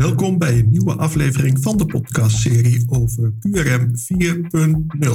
[0.00, 3.92] Welkom bij een nieuwe aflevering van de podcastserie over QRM
[5.00, 5.10] 4.0.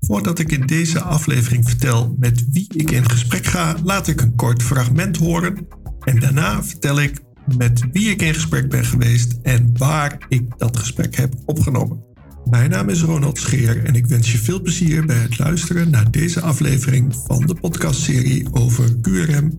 [0.00, 4.36] Voordat ik in deze aflevering vertel met wie ik in gesprek ga, laat ik een
[4.36, 5.68] kort fragment horen.
[6.04, 7.20] En daarna vertel ik
[7.56, 12.04] met wie ik in gesprek ben geweest en waar ik dat gesprek heb opgenomen.
[12.44, 16.10] Mijn naam is Ronald Scheer en ik wens je veel plezier bij het luisteren naar
[16.10, 19.50] deze aflevering van de podcastserie over QRM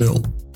[0.00, 0.49] 4.0.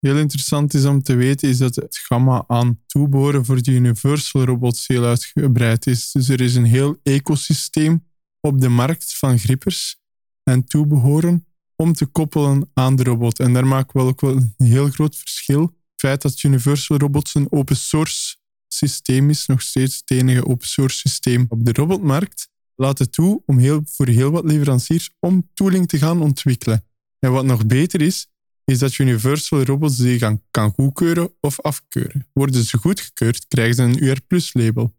[0.00, 4.44] Heel interessant is om te weten is dat het gamma aan toebehoren voor de Universal
[4.44, 6.10] robots heel uitgebreid is.
[6.12, 8.06] Dus er is een heel ecosysteem
[8.40, 10.00] op de markt van grippers
[10.42, 13.38] en toebehoren om te koppelen aan de robot.
[13.38, 15.60] En daar maken we ook wel een heel groot verschil.
[15.62, 18.36] Het feit dat Universal Robots een open source
[18.68, 23.42] systeem is, nog steeds het enige open source systeem op de robotmarkt, laat het toe
[23.46, 26.84] om heel, voor heel wat leveranciers om tooling te gaan ontwikkelen.
[27.18, 28.26] En wat nog beter is,
[28.68, 32.26] is dat Universal Robots die gaan, kan goedkeuren of afkeuren.
[32.32, 34.94] Worden ze goedgekeurd, krijgen ze een UR Plus label.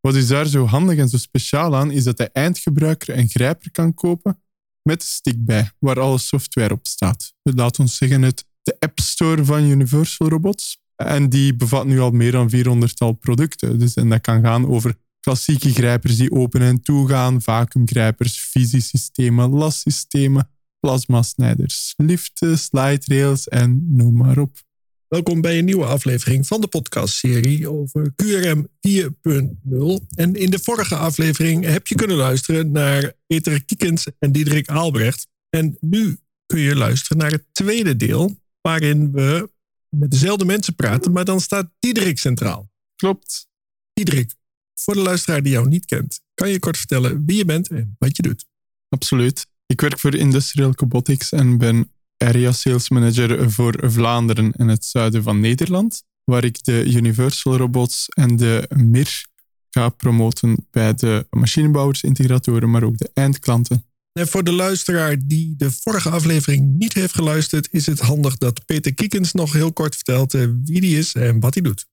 [0.00, 3.70] Wat is daar zo handig en zo speciaal aan, is dat de eindgebruiker een grijper
[3.70, 4.42] kan kopen
[4.82, 7.34] met een stick bij, waar alle software op staat.
[7.42, 10.78] Laat ons zeggen het de App Store van Universal Robots.
[10.96, 13.78] En die bevat nu al meer dan 400-tal producten.
[13.78, 19.50] Dus, en dat kan gaan over klassieke grijpers die open en toe gaan, vacuumgrijpers, visiesystemen,
[19.50, 20.48] lassystemen,
[20.80, 24.64] plasmasnijders, liften, slide rails en noem maar op.
[25.08, 30.06] Welkom bij een nieuwe aflevering van de podcastserie over QRM 4.0.
[30.14, 35.26] En in de vorige aflevering heb je kunnen luisteren naar Peter Kiekens en Diederik Aalbrecht.
[35.50, 39.50] En nu kun je luisteren naar het tweede deel, waarin we
[39.88, 42.70] met dezelfde mensen praten, maar dan staat Diederik centraal.
[42.96, 43.48] Klopt.
[43.92, 44.34] Diederik,
[44.74, 47.96] voor de luisteraar die jou niet kent, kan je kort vertellen wie je bent en
[47.98, 48.46] wat je doet?
[48.88, 49.46] Absoluut.
[49.66, 55.22] Ik werk voor Industrial Cobotics en ben area sales manager voor Vlaanderen en het zuiden
[55.22, 59.26] van Nederland, waar ik de Universal Robots en de MIR
[59.70, 63.84] ga promoten bij de machinebouwers, integratoren, maar ook de eindklanten.
[64.12, 68.64] En voor de luisteraar die de vorige aflevering niet heeft geluisterd, is het handig dat
[68.64, 71.86] Peter Kiekens nog heel kort vertelt eh, wie die is en wat hij doet.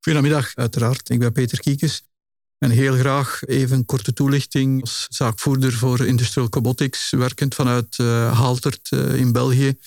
[0.00, 1.10] Goedemiddag, uiteraard.
[1.10, 2.09] Ik ben Peter Kiekens.
[2.60, 8.38] En heel graag even een korte toelichting als zaakvoerder voor Industrial Cobotics, werkend vanuit uh,
[8.38, 9.78] Haltert uh, in België.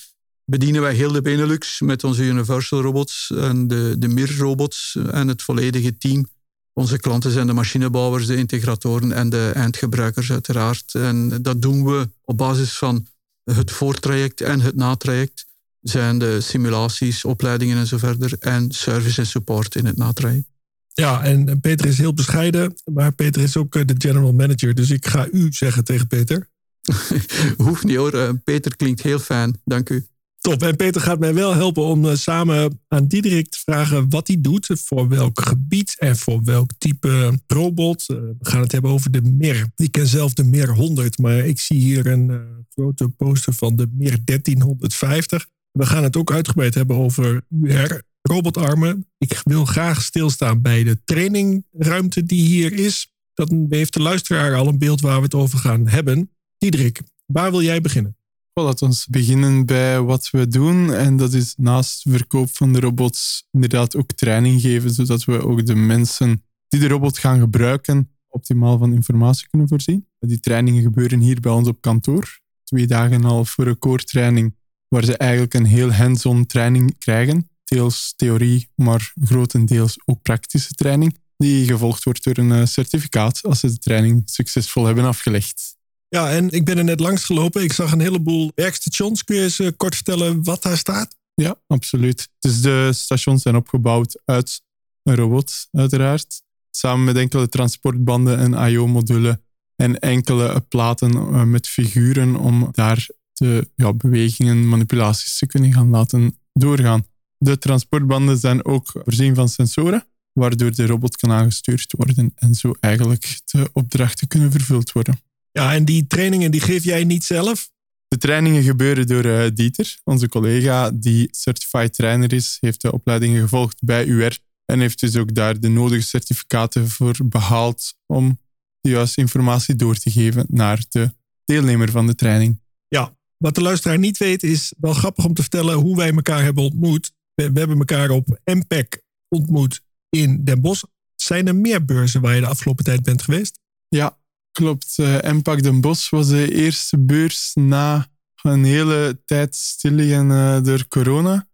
[0.46, 5.28] Bedienen wij heel de Benelux met onze Universal robots en de, de MIR robots en
[5.28, 6.28] het volledige team.
[6.74, 10.96] Onze klanten zijn de machinebouwers, de integratoren en de eindgebruikers uiteraard.
[10.96, 13.08] En dat doen we op basis van
[13.44, 15.46] het voortraject en het natraject.
[15.82, 18.36] Zijn de simulaties, opleidingen en verder.
[18.40, 20.53] En service en support in het natraject.
[20.94, 24.74] Ja, en Peter is heel bescheiden, maar Peter is ook eh, de general manager.
[24.74, 26.50] Dus ik ga u zeggen tegen Peter.
[27.58, 29.62] Hoeft niet hoor, eh, Peter klinkt heel fijn.
[29.66, 30.08] Dank u.
[30.40, 30.62] Top.
[30.64, 34.38] En Peter gaat mij wel helpen om eh, samen aan Diederik te vragen wat hij
[34.40, 38.06] doet, voor welk gebied en voor welk type robot.
[38.06, 39.68] we gaan het hebben over de MIR.
[39.76, 43.88] Ik ken zelf de MIR 100, maar ik zie hier een grote poster van de
[43.92, 45.48] MIR 1350.
[45.72, 49.08] We gaan het ook uitgebreid hebben over UR robotarmen.
[49.18, 53.14] Ik wil graag stilstaan bij de trainingruimte die hier is.
[53.34, 56.32] Dan heeft de luisteraar al een beeld waar we het over gaan hebben.
[56.58, 58.18] Diederik, waar wil jij beginnen?
[58.54, 60.94] Well, laten we beginnen bij wat we doen.
[60.94, 65.66] En dat is naast verkoop van de robots inderdaad ook training geven, zodat we ook
[65.66, 70.08] de mensen die de robot gaan gebruiken optimaal van informatie kunnen voorzien.
[70.20, 72.40] Die trainingen gebeuren hier bij ons op kantoor.
[72.64, 74.56] Twee dagen al voor een core training,
[74.88, 81.18] waar ze eigenlijk een heel hands-on training krijgen deels theorie, maar grotendeels ook praktische training,
[81.38, 85.76] die gevolgd wordt door een eh, certificaat als ze de training succesvol hebben afgelegd.
[86.10, 87.64] Ja, en ik ben er net langs gelopen.
[87.64, 89.24] Ik zag een heleboel werkstations.
[89.24, 91.16] Kun je eens eh, kort vertellen wat daar staat?
[91.34, 92.30] Ja, absoluut.
[92.40, 94.62] Dus de stations zijn opgebouwd uit
[95.04, 96.42] een robot, uiteraard.
[96.72, 99.42] Samen met enkele transportbanden en IO-modulen
[99.76, 105.90] en enkele platen eh, met figuren om daar de ja, bewegingen, manipulaties te kunnen gaan
[105.90, 107.06] laten doorgaan.
[107.44, 112.76] De transportbanden zijn ook voorzien van sensoren, waardoor de robot kan aangestuurd worden en zo
[112.80, 115.20] eigenlijk de opdrachten kunnen vervuld worden.
[115.52, 117.70] Ja, en die trainingen die geef jij niet zelf?
[118.08, 123.42] De trainingen gebeuren door uh, Dieter, onze collega die certified trainer is, heeft de opleidingen
[123.42, 128.40] gevolgd bij UR en heeft dus ook daar de nodige certificaten voor behaald om
[128.82, 131.14] de juiste informatie door te geven naar de
[131.46, 132.62] deelnemer van de training.
[132.88, 136.44] Ja, wat de luisteraar niet weet is wel grappig om te vertellen hoe wij elkaar
[136.44, 137.12] hebben ontmoet.
[137.36, 140.84] We, hebben elkaar op MPEC ontmoet in Den Bosch.
[141.16, 143.60] Zijn er meer beurzen waar je de afgelopen tijd bent geweest?
[143.88, 144.18] Ja,
[144.52, 144.98] klopt.
[145.00, 148.08] Uh, MPAC Den Bosch was de eerste beurs na
[148.42, 151.48] een hele tijd stilliggen uh, door corona.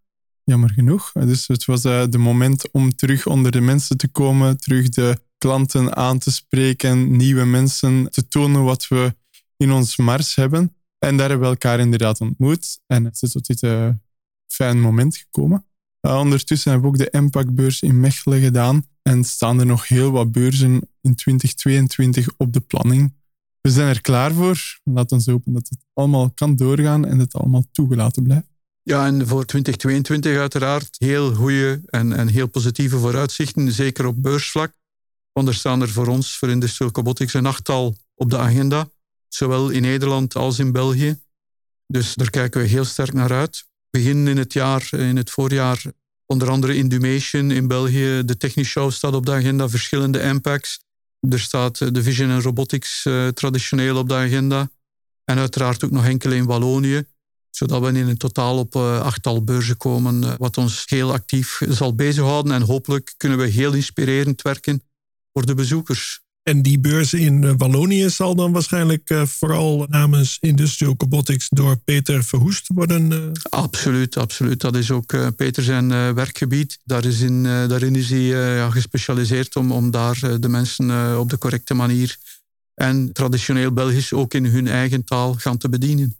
[0.44, 1.12] jammer genoeg.
[1.12, 5.96] Dus het was het moment om terug onder de mensen te komen, terug de klanten
[5.96, 9.14] aan te spreken, nieuwe mensen te tonen wat we
[9.56, 10.76] in ons mars hebben.
[10.98, 12.80] En daar hebben we elkaar inderdaad ontmoet.
[12.86, 13.88] En het is tot dit uh,
[14.46, 15.69] fijn moment gekomen.
[16.02, 18.84] Uh, ondertussen hebben we ook de Impactbeurs in Mechelen gedaan.
[19.02, 23.14] En staan er nog heel wat beurzen in 2022 op de planning.
[23.60, 24.78] We zijn er klaar voor.
[24.84, 28.48] Laten we hopen dat het allemaal kan doorgaan en dat het allemaal toegelaten blijft.
[28.82, 34.72] Ja, en voor 2022 uiteraard heel goede en, en heel positieve vooruitzichten, zeker op beursvlak.
[35.32, 38.88] Want er staan er voor ons, voor Industrial Robotics, een achttal op de agenda,
[39.28, 41.18] zowel in Nederland als in België.
[41.86, 43.68] Dus daar kijken we heel sterk naar uit.
[43.90, 45.82] Begin in het jaar, in het voorjaar,
[46.26, 48.22] onder andere Indumation in België.
[48.24, 50.80] De Technisch Show staat op de agenda, verschillende impacts.
[51.20, 54.70] Er staat de Vision en Robotics uh, traditioneel op de agenda.
[55.24, 57.06] En uiteraard ook nog enkele in Wallonië
[57.50, 61.94] zodat we in een totaal op uh, achttal beurzen komen, wat ons heel actief zal
[61.94, 62.52] bezighouden.
[62.52, 64.82] En hopelijk kunnen we heel inspirerend werken
[65.32, 66.20] voor de bezoekers.
[66.50, 72.24] En die beurs in eh, Wallonië zal dan waarschijnlijk vooral namens Industrial Robotics door Peter
[72.24, 73.32] Verhoest worden?
[73.42, 74.60] Absoluut, absoluut.
[74.60, 76.78] Dat is ook Peter zijn werkgebied.
[76.84, 81.38] Daar is in, daarin is hij ja, gespecialiseerd om, om daar de mensen op de
[81.38, 82.16] correcte manier
[82.74, 86.16] en traditioneel Belgisch ook in hun eigen taal gaan te bedienen.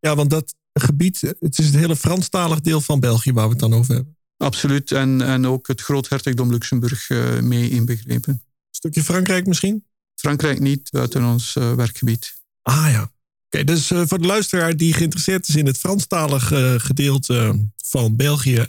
[0.00, 3.60] Ja, want dat gebied, het is het hele Franstalig deel van België waar we het
[3.60, 4.16] dan over hebben.
[4.36, 7.08] Absoluut, en, en ook het groothertogdom Luxemburg
[7.40, 8.42] mee inbegrepen.
[8.74, 9.84] Een stukje Frankrijk misschien?
[10.14, 12.34] Frankrijk niet, buiten ons uh, werkgebied.
[12.62, 13.12] Ah ja.
[13.46, 16.46] Oké, dus uh, voor de luisteraar die geïnteresseerd is in het Franstalig
[16.82, 18.66] gedeelte van België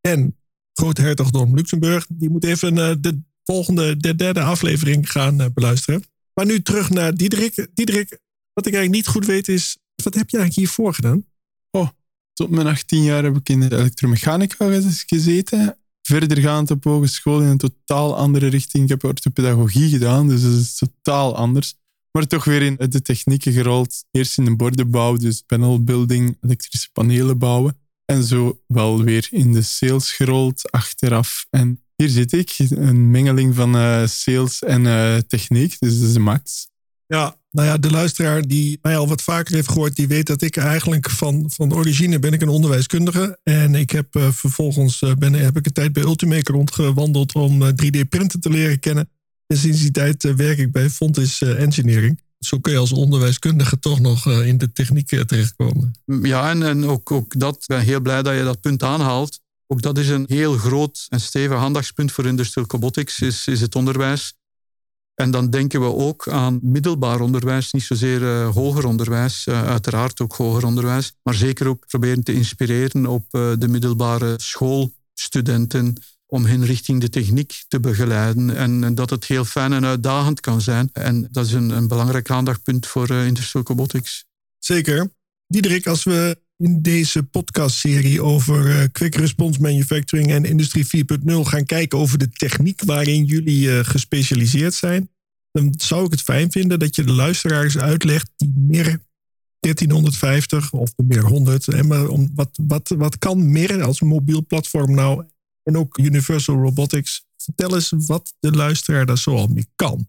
[0.00, 0.36] en
[0.72, 6.02] groothertogdom Luxemburg, die moet even de volgende, de derde aflevering gaan beluisteren.
[6.34, 7.68] Maar nu terug naar Diederik.
[7.74, 8.08] Diederik,
[8.52, 11.24] wat ik eigenlijk niet goed weet is, wat heb je eigenlijk hiervoor gedaan?
[11.70, 11.88] Oh,
[12.32, 15.78] tot mijn 18 jaar heb ik in de elektromechanica gezeten.
[16.08, 18.82] Verdergaand op hogeschool in een totaal andere richting.
[18.82, 21.74] Ik heb orthopedagogie gedaan, dus dat is totaal anders.
[22.12, 24.04] Maar toch weer in de technieken gerold.
[24.10, 27.76] Eerst in de bordenbouw, dus panel building, elektrische panelen bouwen.
[28.04, 31.46] En zo wel weer in de sales gerold achteraf.
[31.50, 36.12] En hier zit ik, een mengeling van uh, sales en uh, techniek, dus dat is
[36.12, 36.68] de max.
[37.06, 40.42] Ja, nou ja, de luisteraar die mij al wat vaker heeft gehoord, die weet dat
[40.42, 43.38] ik eigenlijk van, van origine ben ik een onderwijskundige.
[43.42, 47.64] En ik heb uh, vervolgens uh, ben, heb ik een tijd bij Ultimaker rondgewandeld om
[47.64, 49.10] 3D-printen uh, te leren kennen.
[49.46, 52.20] En sinds die tijd eh, werk ik bij Fontis Engineering.
[52.38, 55.92] Zo kun je als onderwijskundige toch nog in de techniek terechtkomen.
[56.22, 59.40] Ja, en, en ook, ook dat, ik ben heel blij dat je dat punt aanhaalt.
[59.66, 63.74] Ook dat is een heel groot en stevig aandachtspunt voor Industrial Robotics, is, is het
[63.74, 64.37] onderwijs.
[65.20, 70.20] En dan denken we ook aan middelbaar onderwijs, niet zozeer uh, hoger onderwijs, uh, uiteraard
[70.20, 76.44] ook hoger onderwijs, maar zeker ook proberen te inspireren op uh, de middelbare schoolstudenten om
[76.44, 78.56] hen richting de techniek te begeleiden.
[78.56, 80.90] En, en, dat het heel fijn en uitdagend kan zijn.
[80.92, 84.24] En dat is een, een belangrijk aandachtspunt voor Industrial Robotics.
[84.58, 85.10] Zeker.
[85.46, 91.98] Diederik, als we in deze podcastserie over Quick Response Manufacturing en Industrie 4.0 gaan kijken
[91.98, 95.10] over de techniek waarin jullie gespecialiseerd zijn,
[95.52, 99.00] dan zou ik het fijn vinden dat je de luisteraars uitlegt die meer
[99.60, 101.68] 1350 of meer 100.
[101.68, 105.24] En maar om, wat, wat, wat kan meer als mobiel platform nou?
[105.62, 107.26] En ook Universal Robotics.
[107.36, 110.08] Vertel eens wat de luisteraar daar zoal mee kan.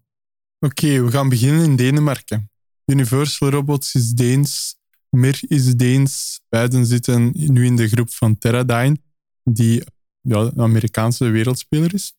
[0.59, 2.51] Oké, we gaan beginnen in Denemarken.
[2.85, 4.78] Universal Robots is Deens.
[5.09, 6.41] Mir is Deens.
[6.49, 8.97] Beiden zitten nu in de groep van Teradyne,
[9.43, 9.83] die
[10.21, 12.13] ja, een Amerikaanse wereldspeler is.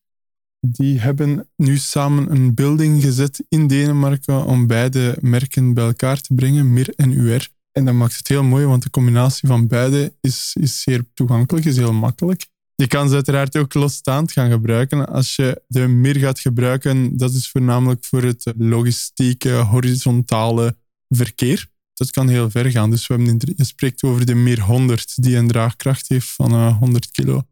[0.59, 6.33] Die hebben nu samen een building gezet in Denemarken om beide merken bij elkaar te
[6.33, 7.49] brengen, MIR en UR.
[7.71, 11.65] En dat maakt het heel mooi, want de combinatie van beide is, is zeer toegankelijk,
[11.65, 12.47] is heel makkelijk.
[12.75, 15.07] Je kan ze uiteraard ook losstaand gaan gebruiken.
[15.07, 20.75] Als je de MIR gaat gebruiken, dat is voornamelijk voor het logistieke, horizontale
[21.09, 21.70] verkeer.
[22.01, 22.89] Dat kan heel ver gaan.
[22.89, 27.05] Dus we hebben, je spreekt over de MIR 100, die een draagkracht heeft van 100
[27.05, 27.43] eh, kilo.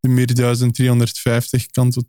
[0.00, 2.04] De MIR 1350 kan tot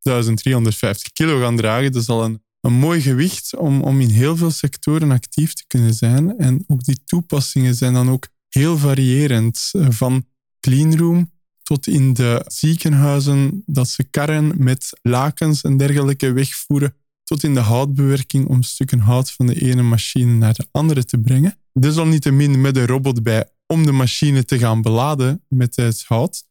[0.00, 1.92] 1350 kilo gaan dragen.
[1.92, 5.64] Dat is al een, een mooi gewicht om, om in heel veel sectoren actief te
[5.66, 6.38] kunnen zijn.
[6.38, 9.70] En ook die toepassingen zijn dan ook heel variërend.
[9.72, 10.26] Eh, van
[10.60, 11.30] cleanroom
[11.62, 16.94] tot in de ziekenhuizen dat ze karren met lakens en dergelijke wegvoeren,
[17.32, 21.18] tot in de houtbewerking om stukken hout van de ene machine naar de andere te
[21.18, 21.56] brengen.
[21.72, 26.44] Desalniettemin met een robot bij om de machine te gaan beladen met het hout.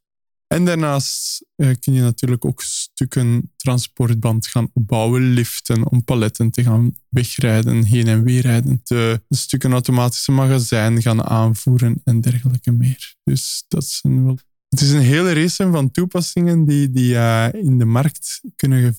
[0.46, 6.62] En daarnaast uh, kun je natuurlijk ook stukken transportband gaan opbouwen, liften, om paletten te
[6.62, 12.70] gaan wegrijden, heen en weer rijden, de, de stukken automatische magazijn gaan aanvoeren en dergelijke
[12.70, 13.14] meer.
[13.24, 14.38] Dus dat zijn wel
[14.72, 18.96] Het is een hele race van toepassingen die, die uh, in de markt kunnen,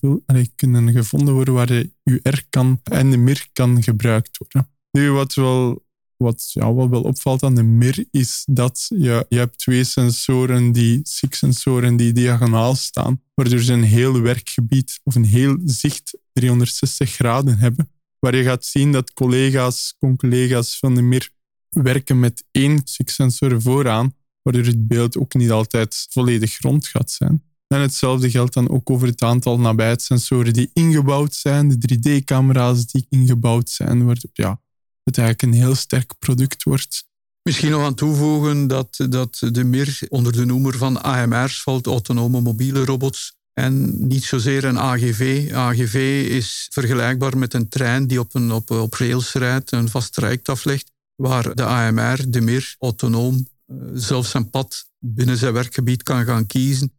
[0.54, 4.70] kunnen gevonden worden waar de UR kan en de MIR kan gebruikt worden.
[4.90, 5.84] Nu, wat wel,
[6.16, 11.00] wat, ja, wel opvalt aan de MIR is dat je, je hebt twee sensoren, die
[11.02, 17.58] SIG-sensoren, die diagonaal staan, waardoor ze een heel werkgebied of een heel zicht 360 graden
[17.58, 21.30] hebben, waar je gaat zien dat collega's, collega's van de MIR
[21.68, 24.14] werken met één SIG-sensor vooraan,
[24.44, 27.42] waardoor het beeld ook niet altijd volledig rond gaat zijn.
[27.66, 33.06] En hetzelfde geldt dan ook over het aantal nabijheidssensoren die ingebouwd zijn, de 3D-camera's die
[33.08, 34.60] ingebouwd zijn, waardoor ja,
[35.02, 37.06] het eigenlijk een heel sterk product wordt.
[37.42, 42.40] Misschien nog aan toevoegen dat, dat de MIR onder de noemer van AMR's valt, autonome
[42.40, 45.50] mobiele robots, en niet zozeer een AGV.
[45.52, 50.12] AGV is vergelijkbaar met een trein die op, een, op, op rails rijdt, een vast
[50.12, 53.46] traject aflegt, waar de AMR, de MIR, autonoom
[53.94, 56.92] zelf zijn pad binnen zijn werkgebied kan gaan kiezen.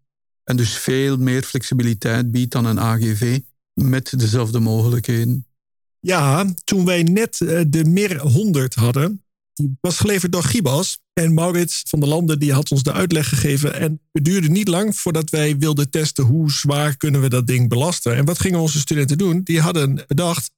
[0.44, 3.40] En dus veel meer flexibiliteit biedt dan een AGV
[3.74, 5.46] met dezelfde mogelijkheden.
[6.00, 11.00] Ja, toen wij net eh, de MIR 100 hadden, die was geleverd door Gibas.
[11.14, 13.74] En Maurits van der Landen die had ons de uitleg gegeven.
[13.74, 17.70] En het duurde niet lang voordat wij wilden testen hoe zwaar kunnen we dat ding
[17.70, 18.16] belasten.
[18.16, 19.42] En wat gingen onze studenten doen?
[19.44, 20.52] Die hadden bedacht,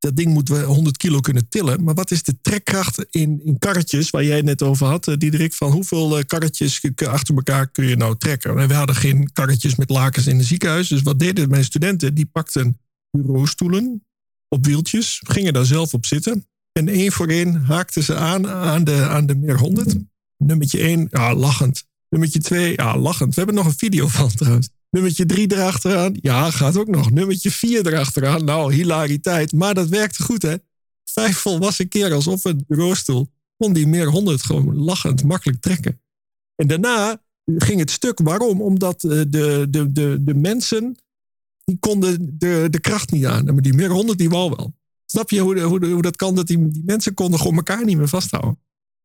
[0.00, 1.84] dat ding moeten we 100 kilo kunnen tillen.
[1.84, 5.16] Maar wat is de trekkracht in, in karretjes, waar jij het net over had, eh,
[5.16, 5.54] Diederik?
[5.54, 8.58] Van hoeveel eh, karretjes achter elkaar kun je nou trekken?
[8.58, 10.88] En we hadden geen karretjes met lakens in het ziekenhuis.
[10.88, 12.14] Dus wat deden mijn studenten?
[12.14, 12.80] Die pakten
[13.10, 14.04] bureaustoelen
[14.48, 16.46] op wieltjes, gingen daar zelf op zitten.
[16.72, 19.96] En één voor één haakten ze aan aan de, aan de meer 100.
[20.36, 21.84] Nummertje 1, ja, lachend.
[22.08, 23.34] Nummertje 2, ja, lachend.
[23.34, 24.68] We hebben nog een video van trouwens.
[24.90, 27.10] Nummertje 3 erachteraan, ja, gaat ook nog.
[27.10, 29.52] Nummertje 4 erachteraan, nou, hilariteit.
[29.52, 30.54] Maar dat werkte goed, hè?
[31.04, 36.00] Vijf volwassen kerels op een bureaustoel kon die meer 100 gewoon lachend makkelijk trekken.
[36.54, 38.18] En daarna ging het stuk.
[38.18, 38.62] Waarom?
[38.62, 40.96] Omdat eh, de, de, de, de mensen
[41.64, 43.44] die konden de, de kracht niet aan.
[43.44, 44.74] Maar die meer 100 die wou wel.
[45.06, 46.34] Snap je hoe, hoe, hoe dat kan?
[46.34, 48.58] Dat die, die mensen konden gewoon elkaar niet meer vasthouden.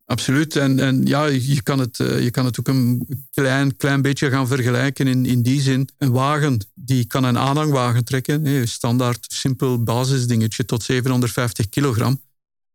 [0.05, 0.55] Absoluut.
[0.55, 4.47] En, ja, je kan, het, eh, je kan het ook een klein, klein beetje gaan
[4.47, 5.89] vergelijken in, in die zin.
[5.97, 8.67] Een wagen, die kan een aanhangwagen trekken.
[8.67, 12.21] Standaard, simpel basisdingetje tot 750 kilogram.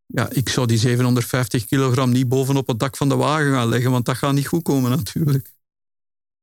[0.07, 3.91] Ja, ik zou die 750 kilogram niet bovenop het dak van de wagen gaan leggen,
[3.91, 5.53] want dat gaat niet goed komen natuurlijk.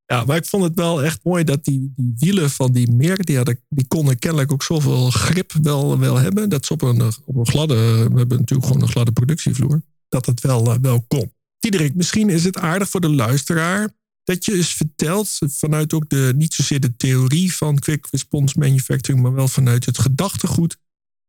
[0.06, 3.24] Ja, maar ik vond het wel echt mooi dat die, die wielen van die meer,
[3.26, 6.50] die, die konden kennelijk ook zoveel grip wel, wel hebben.
[6.50, 7.14] Dat ze op een
[7.44, 7.76] gladde,
[8.12, 11.34] we hebben natuurlijk gewoon een gladde productievloer, dat het wel, uh, wel kon.
[11.60, 13.90] Diederik, misschien is het aardig voor de luisteraar
[14.24, 19.24] dat je eens vertelt vanuit ook de, niet zozeer de theorie van quick response manufacturing,
[19.24, 20.78] maar wel vanuit het gedachtegoed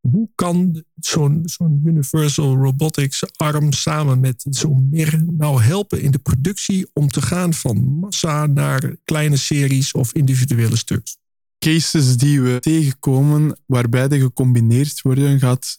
[0.01, 6.19] hoe kan zo'n zo'n Universal Robotics arm samen met zo'n meer nou helpen in de
[6.19, 11.17] productie om te gaan van massa naar kleine series of individuele stuks?
[11.59, 15.75] Cases die we tegenkomen waarbij de gecombineerd worden, gaat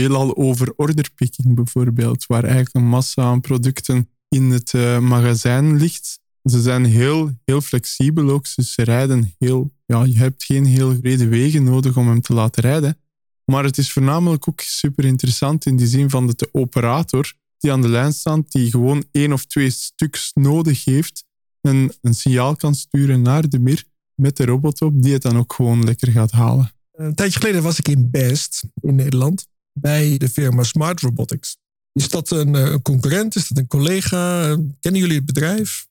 [0.00, 6.20] veelal over orderpicking bijvoorbeeld, waar eigenlijk een massa aan producten in het uh, magazijn ligt.
[6.42, 11.00] Ze zijn heel, heel flexibel ook, dus ze rijden heel, ja, je hebt geen heel
[11.00, 12.98] brede wegen nodig om hem te laten rijden.
[13.44, 17.72] Maar het is voornamelijk ook super interessant in die zin van dat de operator die
[17.72, 21.24] aan de lijn staat, die gewoon één of twee stuks nodig heeft,
[21.60, 23.84] en een signaal kan sturen naar de MIR
[24.14, 26.72] met de robot op, die het dan ook gewoon lekker gaat halen.
[26.92, 29.46] Een tijdje geleden was ik in Best in Nederland
[29.78, 31.56] bij de firma Smart Robotics.
[31.92, 33.36] Is dat een, eh, concurrent?
[33.36, 34.46] Is dat een collega?
[34.80, 35.86] Kennen jullie het bedrijf?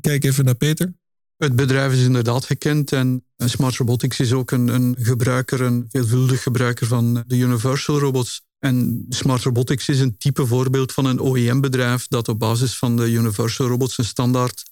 [0.00, 0.94] Kijk even naar Peter.
[1.36, 6.42] Het bedrijf is inderdaad gekend en Smart Robotics is ook een, een gebruiker, een veelvuldig
[6.42, 8.44] gebruiker van de Universal Robots.
[8.58, 13.10] En Smart Robotics is een type voorbeeld van een OEM-bedrijf dat op basis van de
[13.10, 14.62] Universal Robots een standaard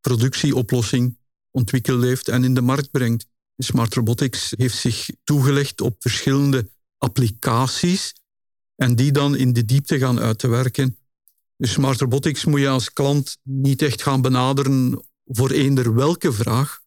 [0.00, 1.18] productieoplossing
[1.50, 3.26] ontwikkeld heeft en in de markt brengt.
[3.56, 8.14] Smart Robotics heeft zich toegelegd op verschillende applicaties
[8.76, 10.96] en die dan in de diepte gaan uit te werken.
[11.56, 16.80] Dus Smart Robotics moet je als klant niet echt gaan benaderen voor eender welke vraag,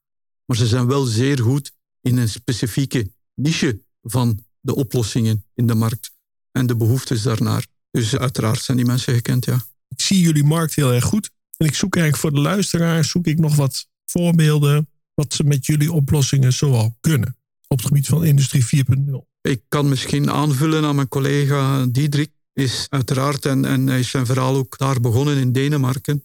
[0.46, 5.76] maar ze zijn wel zeer goed in een specifieke niche van de oplossingen in de
[5.76, 6.12] markt
[6.52, 7.66] en de behoeftes daarnaar.
[7.92, 9.66] Dus uiteraard zijn die mensen gekend, ja.
[9.88, 11.30] Ik zie jullie markt heel erg goed.
[11.58, 15.66] En ik zoek eigenlijk voor de luisteraar zoek ik nog wat voorbeelden wat ze met
[15.66, 17.38] jullie oplossingen zoal kunnen
[17.74, 19.16] op het gebied van industrie 4.0.
[19.42, 22.32] Ik kan misschien aanvullen aan mijn collega Diederik.
[22.54, 26.24] Is uiteraard, en, en hij is zijn verhaal ook daar begonnen in Denemarken.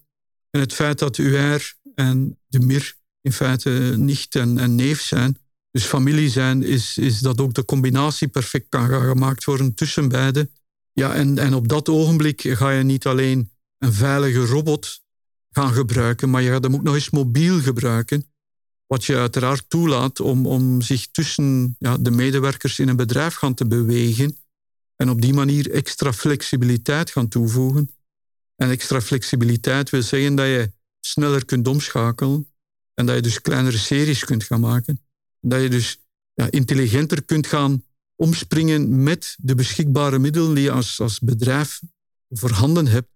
[0.51, 5.39] En het feit dat UR en de Mir in feite nicht en, neef zijn,
[5.71, 10.51] dus familie zijn, is, is dat ook de combinatie perfect kan gemaakt worden tussen beiden.
[10.93, 15.01] Ja, en, en op dat ogenblik ga je niet alleen een veilige robot
[15.51, 18.33] gaan gebruiken, maar je gaat hem ook nog eens mobiel gebruiken.
[18.89, 23.55] Wat je uiteraard toelaat om, om zich tussen ja, de medewerkers in een bedrijf gaan
[23.55, 24.37] te bewegen
[24.97, 27.91] en op die manier extra flexibiliteit gaan toevoegen.
[28.57, 32.53] En extra flexibiliteit wil zeggen dat je sneller kunt omschakelen
[32.95, 35.01] en dat je dus kleinere series kunt gaan maken.
[35.41, 35.99] En dat je dus
[36.35, 37.85] ja, intelligenter kunt gaan
[38.17, 41.81] omspringen met de beschikbare middelen die je als, als bedrijf
[42.31, 43.09] voorhanden hebt,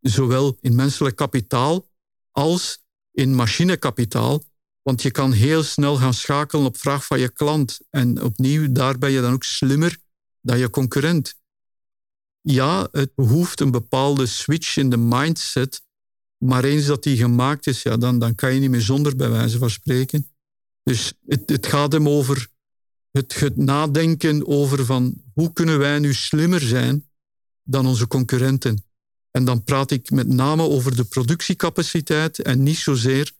[0.00, 1.88] zowel in menselijk kapitaal
[2.30, 2.82] als
[3.12, 4.42] in machinekapitaal.
[4.90, 7.80] Want je kan heel snel gaan schakelen op vraag van je klant.
[7.90, 9.98] En opnieuw, daar ben je dan ook slimmer
[10.40, 11.34] dan je concurrent.
[12.40, 15.82] Ja, het behoeft een bepaalde switch in de mindset.
[16.36, 19.30] Maar eens dat die gemaakt is, ja, dan, dan kan je niet meer zonder, bij
[19.30, 20.30] wijze van spreken.
[20.82, 22.48] Dus het, het gaat hem over
[23.10, 27.08] het, het nadenken over van hoe kunnen wij nu slimmer zijn
[27.62, 28.84] dan onze concurrenten.
[29.30, 33.32] En dan praat ik met name over de productiecapaciteit en niet zozeer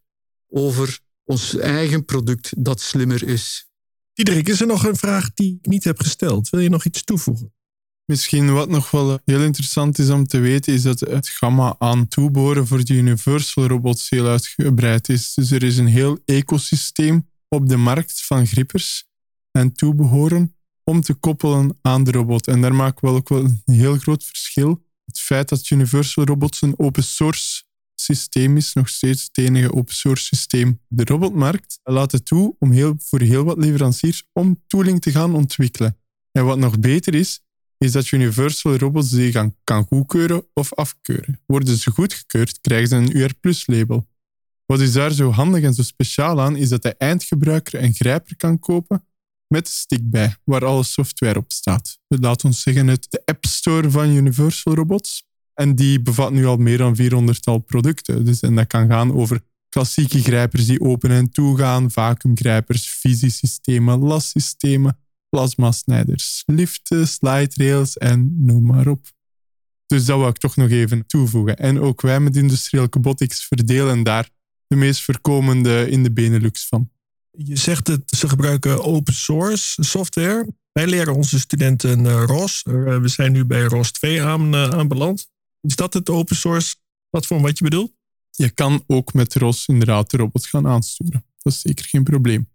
[0.48, 1.00] over
[1.30, 3.68] ons eigen product dat slimmer is.
[4.12, 6.48] Diederik, is er nog een vraag die ik niet heb gesteld?
[6.48, 7.52] Wil je nog iets toevoegen?
[8.04, 12.08] Misschien wat nog wel heel interessant is om te weten, is dat het gamma aan
[12.08, 15.34] toeboren voor de Universal robots heel uitgebreid is.
[15.34, 19.08] Dus er is een heel ecosysteem op de markt van grippers
[19.50, 22.46] en toebehoren om te koppelen aan de robot.
[22.46, 24.84] En daar maak ik wel ook wel een heel groot verschil.
[25.04, 27.62] Het feit dat Universal Robots een open source
[28.00, 30.80] systeem is, nog steeds het enige open source systeem.
[30.88, 35.34] De robotmarkt laat het toe om heel, voor heel wat leveranciers om tooling te gaan
[35.34, 35.96] ontwikkelen.
[36.32, 37.40] En wat nog beter is,
[37.78, 41.40] is dat Universal Robots die gaan, kan goedkeuren of afkeuren.
[41.46, 44.08] Worden ze goedgekeurd, krijgen ze een UR Plus label.
[44.66, 48.36] Wat is daar zo handig en zo speciaal aan, is dat de eindgebruiker een grijper
[48.36, 49.04] kan kopen
[49.46, 51.98] met een stick bij, waar alle software op staat.
[52.08, 55.28] Laat ons zeggen uit de App Store van Universal Robots.
[55.60, 58.24] En die bevat nu al meer dan 400-tal producten.
[58.24, 63.98] Dus, en dat kan gaan over klassieke grijpers die open en toe gaan, vacuumgrijpers, visiesystemen,
[63.98, 69.06] lassystemen, plasmasnijders, liften, slide rails en noem maar op.
[69.86, 71.56] Dus dat wil ik toch nog even toevoegen.
[71.56, 74.30] En ook wij met Industrial Robotics verdelen daar
[74.66, 76.90] de meest voorkomende in de Benelux van.
[77.30, 80.46] Je zegt dat ze gebruiken open source software.
[80.72, 82.64] Wij leren onze studenten uh, ROS.
[82.68, 85.28] Uh, we zijn nu bij ROS 2 aan, uh, aanbeland.
[85.60, 86.74] Is dat het open source
[87.10, 87.92] platform wat je bedoelt?
[88.30, 91.24] Je kan ook met ROS inderdaad de robot gaan aansturen.
[91.42, 92.48] Dat is zeker geen probleem.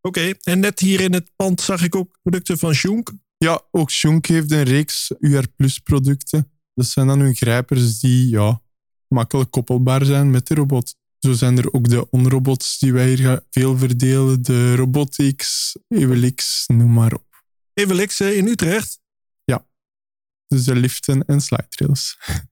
[0.00, 0.36] Oké, okay.
[0.42, 3.12] en net hier in het pand zag ik ook producten van Shunk.
[3.38, 6.50] Ja, ook Shunk heeft een reeks UR Plus producten.
[6.74, 8.62] Dat zijn dan hun grijpers die ja,
[9.08, 10.94] makkelijk koppelbaar zijn met de robot.
[11.18, 14.42] Zo zijn er ook de onrobots die wij hier veel verdelen.
[14.42, 17.44] De Robotics, Evelix, noem maar op.
[17.74, 19.00] Evelix in Utrecht?
[19.44, 19.66] Ja.
[20.46, 22.16] Dus de liften en slide rails.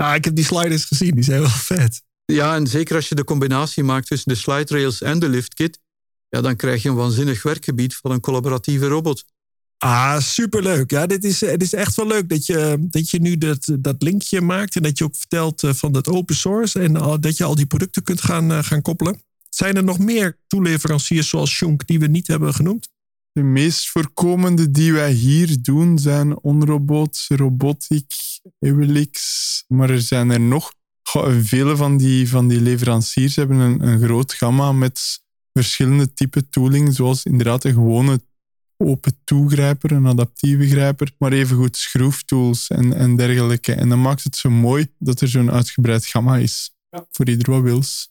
[0.00, 1.14] Ja, ik heb die sliders gezien.
[1.14, 2.02] Die zijn wel vet.
[2.24, 5.80] Ja, en zeker als je de combinatie maakt tussen de slide rails en de liftkit,
[6.28, 9.24] ja, dan krijg je een waanzinnig werkgebied van een collaboratieve robot.
[9.78, 10.90] Ah, superleuk.
[10.90, 14.02] Ja, dit is, het is echt wel leuk dat je, dat je nu dat, dat
[14.02, 14.76] linkje maakt.
[14.76, 16.80] En dat je ook vertelt eh, van dat open source.
[16.80, 19.22] En dat je al die producten kunt gaan, eh, gaan koppelen.
[19.48, 22.88] Zijn er nog meer toeleveranciers zoals Shunk die we niet hebben genoemd?
[23.40, 28.12] De meest voorkomende die wij hier doen zijn Onrobot, Robotic,
[28.58, 29.64] Evelix.
[29.68, 30.72] Maar er zijn er nog.
[31.40, 35.22] Vele van die, van die leveranciers hebben een, een groot gamma met
[35.52, 38.20] verschillende type tooling, zoals inderdaad een gewone
[38.76, 43.72] open toegrijper, een adaptieve grijper, maar evengoed schroeftools en, en dergelijke.
[43.72, 47.06] En dan maakt het zo mooi dat er zo'n uitgebreid gamma is ja.
[47.10, 48.09] voor ieder wat wils.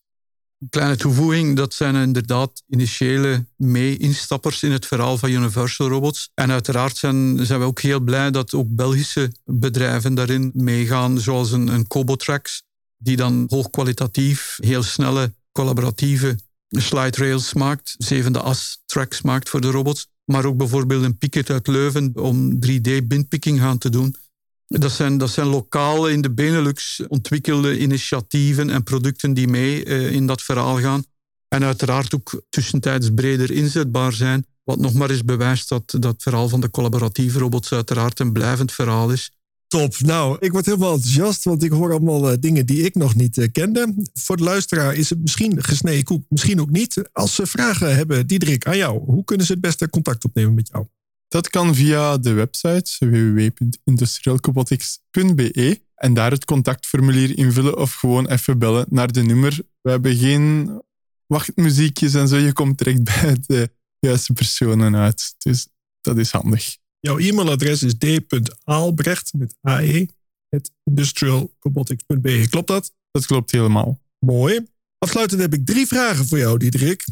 [0.69, 6.31] Kleine toevoeging, dat zijn inderdaad initiële mee-instappers in het verhaal van Universal Robots.
[6.33, 11.51] En uiteraard zijn, zijn we ook heel blij dat ook Belgische bedrijven daarin meegaan, zoals
[11.51, 12.63] een, een Cobotrax,
[12.97, 16.37] die dan hoogkwalitatief, heel snelle, collaboratieve
[16.69, 21.49] slide rails maakt, zevende as tracks maakt voor de robots maar ook bijvoorbeeld een Picket
[21.49, 24.15] uit Leuven om 3D-bindpicking gaan te doen.
[24.69, 30.11] Dat zijn, dat zijn lokale in de Benelux ontwikkelde initiatieven en producten die mee uh,
[30.11, 31.03] in dat verhaal gaan.
[31.47, 34.45] En uiteraard ook tussentijds breder inzetbaar zijn.
[34.63, 38.71] Wat nog maar eens bewijst dat dat verhaal van de collaboratieve robots uiteraard een blijvend
[38.71, 39.31] verhaal is.
[39.67, 39.99] Top.
[39.99, 43.37] Nou, ik word helemaal enthousiast, want ik hoor allemaal uh, dingen die ik nog niet
[43.37, 43.93] uh, kende.
[44.13, 47.09] Voor de luisteraar is het misschien gesneden koek, misschien ook niet.
[47.11, 50.69] Als ze vragen hebben, Diederik, aan jou, hoe kunnen ze het beste contact opnemen met
[50.71, 50.85] jou?
[51.29, 58.85] Dat kan via de website www.industrialcobotics.be en daar het contactformulier invullen of gewoon even bellen
[58.89, 59.59] naar de nummer.
[59.81, 60.81] We hebben geen
[61.25, 62.37] wachtmuziekjes en zo.
[62.37, 65.35] Je komt direct bij de juiste personen uit.
[65.37, 65.67] Dus
[66.01, 66.77] dat is handig.
[66.99, 70.09] Jouw e-mailadres is d.aalbrecht met ae
[70.83, 72.47] industrialrobotics.be.
[72.49, 72.93] Klopt dat?
[73.11, 73.99] Dat klopt helemaal.
[74.19, 74.67] Mooi.
[74.97, 77.05] Afsluitend heb ik drie vragen voor jou, Diederik.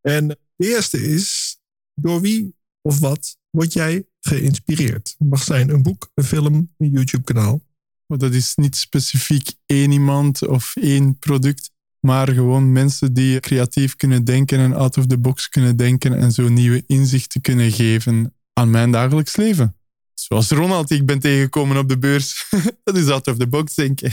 [0.00, 1.58] En de eerste is:
[1.94, 5.14] door wie of wat word jij geïnspireerd?
[5.18, 7.60] Het mag zijn een boek, een film, een YouTube-kanaal.
[8.06, 13.96] Maar dat is niet specifiek één iemand of één product, maar gewoon mensen die creatief
[13.96, 18.34] kunnen denken en out of the box kunnen denken en zo nieuwe inzichten kunnen geven
[18.52, 19.74] aan mijn dagelijks leven.
[20.14, 22.48] Zoals Ronald, die ik ben tegengekomen op de beurs.
[22.84, 24.12] dat is out of the box denken.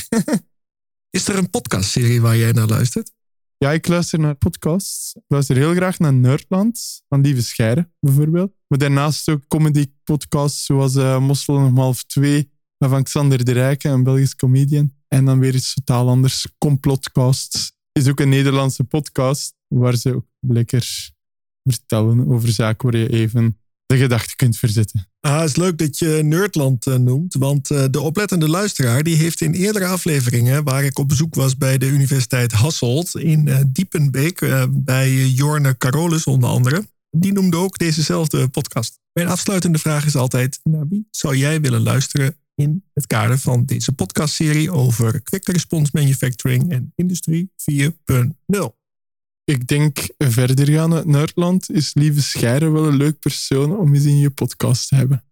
[1.17, 3.11] is er een podcastserie waar jij naar luistert?
[3.59, 5.15] Ja, ik luister naar podcasts.
[5.15, 8.51] Ik luister heel graag naar Nerdland, van Lieve Scheire bijvoorbeeld.
[8.67, 14.03] Maar daarnaast ook comedy-podcasts zoals uh, Mossel om half twee van Xander de Rijken, een
[14.03, 14.93] Belgisch comedian.
[15.07, 17.75] En dan weer iets totaal anders, Complotcast.
[17.91, 21.11] Is ook een Nederlandse podcast waar ze ook lekker
[21.63, 25.07] vertellen over zaken waar je even de gedachte kunt verzetten.
[25.19, 29.15] Ah, het is leuk dat je Nerdland uh, noemt, want uh, de oplettende luisteraar die
[29.15, 33.59] heeft in eerdere afleveringen, waar ik op bezoek was bij de Universiteit Hasselt in uh,
[33.67, 38.99] Diepenbeek, bij Jorne Carolus onder andere, die noemde ook dezezelfde podcast.
[39.13, 43.65] Mijn afsluitende vraag is altijd, naar wie zou jij willen luisteren in het kader van
[43.65, 48.76] deze podcastserie over quick response manufacturing en industrie 4.0?
[49.47, 54.05] Ik denk verder gaan naar Nerdland is Lieve Scheire wel een leuk persoon om eens
[54.05, 55.23] in je podcast te hebben.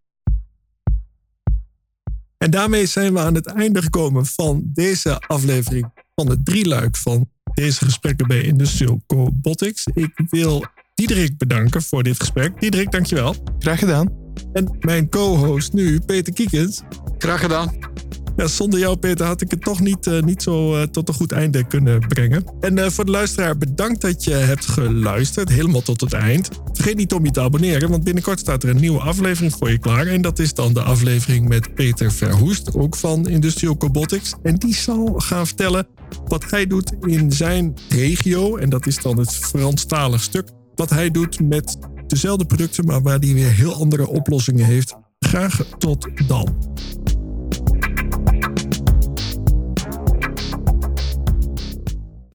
[2.37, 7.29] En daarmee zijn we aan het einde gekomen van deze aflevering van het drieluik van
[7.53, 9.87] deze gesprekken bij Industrial Robotics.
[9.93, 12.59] Ik wil Diederik bedanken voor dit gesprek.
[12.59, 13.35] Diederik, dankjewel.
[13.59, 14.13] Graag gedaan.
[14.53, 16.81] En mijn co-host nu, Peter Kiekens.
[17.17, 17.77] Graag gedaan.
[18.35, 21.13] Ja, zonder jou, Peter, had ik het toch niet, uh, niet zo uh, tot een
[21.13, 22.43] goed einde kunnen brengen.
[22.59, 26.49] En uh, voor de luisteraar, bedankt dat je hebt geluisterd, helemaal tot het eind.
[26.73, 29.77] Vergeet niet om je te abonneren, want binnenkort staat er een nieuwe aflevering voor je
[29.77, 30.07] klaar.
[30.07, 34.33] En dat is dan de aflevering met Peter Verhoest, ook van Industrial Robotics.
[34.43, 35.87] En die zal gaan vertellen
[36.25, 38.57] wat hij doet in zijn regio.
[38.57, 40.49] En dat is dan het Franstalig stuk.
[40.75, 44.95] Wat hij doet met dezelfde producten, maar waar hij weer heel andere oplossingen heeft.
[45.19, 46.55] Graag tot dan.